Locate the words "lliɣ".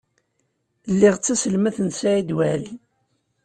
0.91-1.15